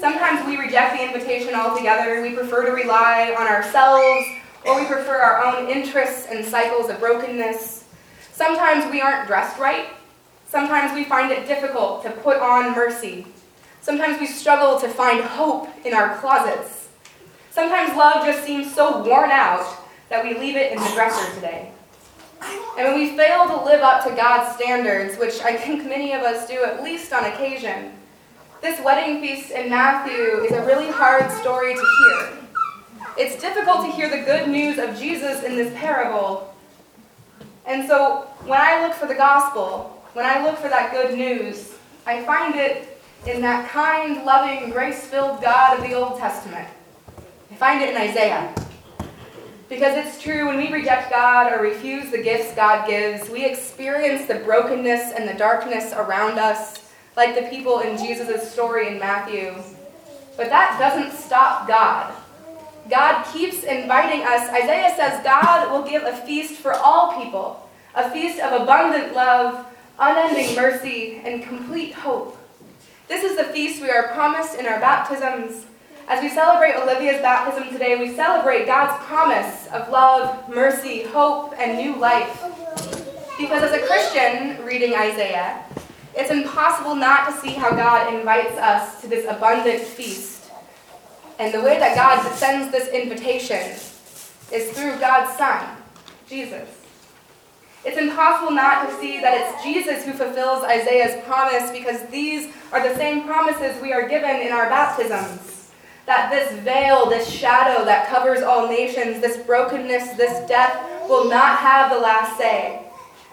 Sometimes 0.00 0.46
we 0.46 0.56
reject 0.56 0.96
the 0.96 1.04
invitation 1.04 1.54
altogether. 1.54 2.22
We 2.22 2.34
prefer 2.34 2.64
to 2.66 2.72
rely 2.72 3.34
on 3.38 3.46
ourselves, 3.46 4.26
or 4.64 4.80
we 4.80 4.86
prefer 4.86 5.16
our 5.16 5.44
own 5.44 5.68
interests 5.68 6.26
and 6.30 6.44
cycles 6.44 6.90
of 6.90 6.98
brokenness. 6.98 7.84
Sometimes 8.32 8.90
we 8.90 9.00
aren't 9.00 9.26
dressed 9.28 9.58
right. 9.58 9.88
Sometimes 10.46 10.94
we 10.94 11.04
find 11.04 11.30
it 11.30 11.46
difficult 11.46 12.02
to 12.04 12.10
put 12.10 12.38
on 12.38 12.74
mercy. 12.74 13.26
Sometimes 13.80 14.18
we 14.18 14.26
struggle 14.26 14.80
to 14.80 14.88
find 14.88 15.22
hope 15.22 15.68
in 15.84 15.92
our 15.92 16.16
closets. 16.18 16.88
Sometimes 17.50 17.96
love 17.96 18.24
just 18.24 18.44
seems 18.44 18.74
so 18.74 19.02
worn 19.04 19.30
out 19.30 19.66
that 20.08 20.24
we 20.24 20.38
leave 20.38 20.56
it 20.56 20.72
in 20.72 20.78
the 20.78 20.90
dresser 20.94 21.34
today. 21.34 21.73
And 22.76 22.88
when 22.88 22.94
we 22.94 23.16
fail 23.16 23.46
to 23.46 23.64
live 23.64 23.82
up 23.82 24.04
to 24.04 24.14
God's 24.14 24.54
standards, 24.56 25.18
which 25.18 25.40
I 25.40 25.56
think 25.56 25.84
many 25.84 26.12
of 26.12 26.22
us 26.22 26.48
do 26.48 26.62
at 26.64 26.82
least 26.82 27.12
on 27.12 27.24
occasion, 27.24 27.92
this 28.60 28.80
wedding 28.84 29.20
feast 29.20 29.50
in 29.50 29.68
Matthew 29.68 30.44
is 30.44 30.52
a 30.52 30.64
really 30.64 30.90
hard 30.90 31.30
story 31.32 31.74
to 31.74 31.80
hear. 31.80 32.38
It's 33.16 33.40
difficult 33.40 33.84
to 33.84 33.92
hear 33.92 34.08
the 34.08 34.24
good 34.24 34.48
news 34.48 34.78
of 34.78 34.98
Jesus 34.98 35.42
in 35.42 35.54
this 35.54 35.72
parable. 35.78 36.54
And 37.66 37.86
so 37.86 38.28
when 38.44 38.60
I 38.60 38.86
look 38.86 38.94
for 38.94 39.06
the 39.06 39.14
gospel, 39.14 40.02
when 40.14 40.26
I 40.26 40.44
look 40.44 40.58
for 40.58 40.68
that 40.68 40.92
good 40.92 41.16
news, 41.16 41.74
I 42.06 42.24
find 42.24 42.54
it 42.54 43.00
in 43.26 43.40
that 43.42 43.68
kind, 43.68 44.24
loving, 44.24 44.70
grace 44.70 45.06
filled 45.06 45.40
God 45.42 45.78
of 45.78 45.88
the 45.88 45.94
Old 45.94 46.18
Testament. 46.18 46.68
I 47.50 47.54
find 47.54 47.82
it 47.82 47.90
in 47.90 47.96
Isaiah. 47.96 48.54
Because 49.74 50.06
it's 50.06 50.22
true, 50.22 50.46
when 50.46 50.56
we 50.56 50.72
reject 50.72 51.10
God 51.10 51.52
or 51.52 51.60
refuse 51.60 52.08
the 52.12 52.22
gifts 52.22 52.54
God 52.54 52.86
gives, 52.86 53.28
we 53.28 53.44
experience 53.44 54.28
the 54.28 54.36
brokenness 54.36 55.12
and 55.12 55.28
the 55.28 55.34
darkness 55.34 55.92
around 55.92 56.38
us, 56.38 56.88
like 57.16 57.34
the 57.34 57.48
people 57.48 57.80
in 57.80 57.98
Jesus' 57.98 58.52
story 58.52 58.86
in 58.86 59.00
Matthew. 59.00 59.52
But 60.36 60.48
that 60.48 60.76
doesn't 60.78 61.18
stop 61.18 61.66
God. 61.66 62.14
God 62.88 63.24
keeps 63.32 63.64
inviting 63.64 64.20
us. 64.22 64.48
Isaiah 64.50 64.94
says 64.94 65.24
God 65.24 65.72
will 65.72 65.82
give 65.82 66.04
a 66.04 66.18
feast 66.18 66.60
for 66.60 66.74
all 66.74 67.20
people, 67.20 67.68
a 67.96 68.08
feast 68.12 68.38
of 68.38 68.62
abundant 68.62 69.12
love, 69.12 69.66
unending 69.98 70.54
mercy, 70.54 71.20
and 71.24 71.42
complete 71.42 71.94
hope. 71.94 72.38
This 73.08 73.24
is 73.24 73.36
the 73.36 73.52
feast 73.52 73.82
we 73.82 73.90
are 73.90 74.12
promised 74.12 74.56
in 74.56 74.66
our 74.66 74.78
baptisms. 74.78 75.66
As 76.06 76.22
we 76.22 76.28
celebrate 76.28 76.74
Olivia's 76.76 77.22
baptism 77.22 77.72
today, 77.72 77.98
we 77.98 78.14
celebrate 78.14 78.66
God's 78.66 79.02
promise 79.06 79.66
of 79.68 79.88
love, 79.88 80.46
mercy, 80.54 81.04
hope, 81.04 81.54
and 81.58 81.78
new 81.78 81.96
life. 81.96 82.42
Because 83.38 83.62
as 83.62 83.72
a 83.72 83.86
Christian 83.86 84.62
reading 84.66 84.94
Isaiah, 84.94 85.64
it's 86.14 86.30
impossible 86.30 86.94
not 86.94 87.30
to 87.30 87.40
see 87.40 87.54
how 87.54 87.70
God 87.70 88.12
invites 88.12 88.56
us 88.58 89.00
to 89.00 89.08
this 89.08 89.26
abundant 89.26 89.82
feast. 89.82 90.50
And 91.38 91.54
the 91.54 91.62
way 91.62 91.78
that 91.78 91.96
God 91.96 92.22
sends 92.36 92.70
this 92.70 92.88
invitation 92.88 93.72
is 94.52 94.76
through 94.76 94.98
God's 95.00 95.34
Son, 95.38 95.66
Jesus. 96.28 96.68
It's 97.82 97.96
impossible 97.98 98.52
not 98.52 98.88
to 98.88 98.94
see 98.98 99.20
that 99.20 99.34
it's 99.36 99.64
Jesus 99.64 100.04
who 100.04 100.12
fulfills 100.12 100.64
Isaiah's 100.64 101.24
promise 101.24 101.70
because 101.70 102.06
these 102.08 102.52
are 102.72 102.86
the 102.86 102.94
same 102.94 103.24
promises 103.24 103.80
we 103.80 103.94
are 103.94 104.06
given 104.06 104.42
in 104.42 104.52
our 104.52 104.68
baptisms. 104.68 105.53
That 106.06 106.30
this 106.30 106.52
veil, 106.60 107.08
this 107.08 107.28
shadow 107.28 107.84
that 107.84 108.08
covers 108.08 108.42
all 108.42 108.68
nations, 108.68 109.20
this 109.20 109.38
brokenness, 109.38 110.12
this 110.16 110.46
death 110.48 111.08
will 111.08 111.28
not 111.28 111.58
have 111.58 111.90
the 111.90 111.98
last 111.98 112.36
say. 112.36 112.84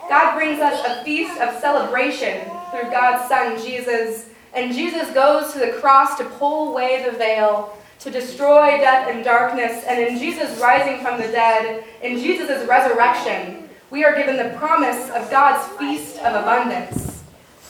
God 0.10 0.36
brings 0.36 0.60
us 0.60 0.82
a 0.86 1.04
feast 1.04 1.40
of 1.40 1.60
celebration 1.60 2.50
through 2.72 2.90
God's 2.90 3.28
Son, 3.28 3.62
Jesus. 3.62 4.30
And 4.54 4.74
Jesus 4.74 5.10
goes 5.12 5.54
to 5.54 5.60
the 5.60 5.74
cross 5.80 6.18
to 6.18 6.26
pull 6.26 6.72
away 6.72 7.04
the 7.04 7.18
veil 7.18 7.78
to 8.02 8.10
destroy 8.10 8.80
death 8.80 9.08
and 9.10 9.24
darkness. 9.24 9.84
And 9.86 10.02
in 10.02 10.18
Jesus 10.18 10.60
rising 10.60 11.04
from 11.04 11.22
the 11.22 11.28
dead, 11.28 11.84
in 12.02 12.18
Jesus' 12.18 12.68
resurrection, 12.68 13.70
we 13.92 14.04
are 14.04 14.16
given 14.16 14.38
the 14.38 14.58
promise 14.58 15.10
of 15.12 15.30
God's 15.30 15.68
feast 15.78 16.18
of 16.20 16.34
abundance. 16.34 17.24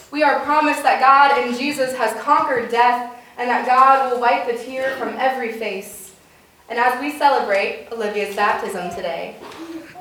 We 0.09 0.23
are 0.23 0.39
promised 0.41 0.83
that 0.83 1.01
God 1.01 1.45
in 1.45 1.57
Jesus 1.57 1.95
has 1.97 2.19
conquered 2.21 2.71
death 2.71 3.13
and 3.41 3.49
that 3.49 3.65
God 3.65 4.11
will 4.11 4.21
wipe 4.21 4.45
the 4.45 4.53
tear 4.53 4.95
from 4.97 5.15
every 5.17 5.51
face. 5.51 6.13
And 6.69 6.77
as 6.77 7.01
we 7.01 7.17
celebrate 7.17 7.87
Olivia's 7.91 8.35
baptism 8.35 8.91
today, 8.91 9.35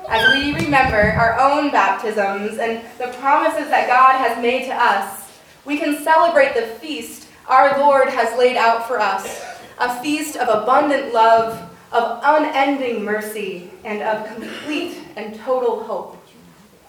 as 0.07 0.31
we 0.35 0.53
remember 0.53 1.01
our 1.01 1.39
own 1.39 1.71
baptisms 1.71 2.59
and 2.59 2.85
the 2.99 3.07
promises 3.17 3.67
that 3.69 3.87
God 3.87 4.17
has 4.19 4.39
made 4.39 4.65
to 4.65 4.75
us, 4.75 5.31
we 5.65 5.79
can 5.79 6.03
celebrate 6.03 6.53
the 6.53 6.67
feast 6.79 7.29
our 7.47 7.79
Lord 7.79 8.09
has 8.09 8.37
laid 8.37 8.57
out 8.57 8.87
for 8.87 8.99
us 8.99 9.43
a 9.79 9.99
feast 10.03 10.37
of 10.37 10.47
abundant 10.47 11.11
love, 11.11 11.67
of 11.91 12.19
unending 12.23 13.03
mercy, 13.03 13.71
and 13.83 14.03
of 14.03 14.27
complete 14.27 14.99
and 15.15 15.35
total 15.39 15.83
hope. 15.83 16.23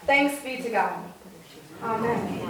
Thanks 0.04 0.42
be 0.44 0.58
to 0.58 0.68
God. 0.68 1.02
Amen. 1.82 2.42